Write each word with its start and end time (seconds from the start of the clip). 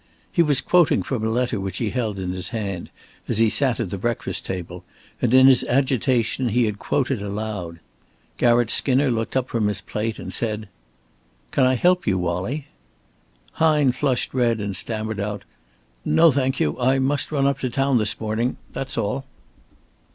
He 0.31 0.41
was 0.41 0.61
quoting 0.61 1.03
from 1.03 1.23
a 1.23 1.29
letter 1.29 1.59
which 1.59 1.77
he 1.77 1.91
held 1.91 2.17
in 2.17 2.31
his 2.31 2.49
hand, 2.49 2.89
as 3.27 3.37
he 3.37 3.51
sat 3.51 3.79
at 3.79 3.91
the 3.91 3.99
breakfast 3.99 4.47
table, 4.47 4.83
and, 5.21 5.31
in 5.31 5.45
his 5.45 5.63
agitation, 5.65 6.49
he 6.49 6.65
had 6.65 6.79
quoted 6.79 7.21
aloud. 7.21 7.79
Garratt 8.39 8.71
Skinner 8.71 9.11
looked 9.11 9.37
up 9.37 9.47
from 9.47 9.67
his 9.67 9.79
plate 9.79 10.17
and 10.17 10.33
said: 10.33 10.67
"Can 11.51 11.65
I 11.65 11.75
help 11.75 12.07
you, 12.07 12.17
Wallie?" 12.17 12.65
Hine 13.61 13.91
flushed 13.91 14.33
red 14.33 14.59
and 14.59 14.75
stammered 14.75 15.19
out: 15.19 15.43
"No, 16.03 16.31
thank 16.31 16.59
you. 16.59 16.79
I 16.79 16.97
must 16.97 17.31
run 17.31 17.45
up 17.45 17.59
to 17.59 17.69
town 17.69 17.99
this 17.99 18.19
morning 18.19 18.57
that's 18.73 18.97
all." 18.97 19.25